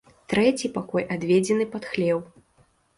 [0.31, 2.27] Трэці пакой адведзены пад хлеў.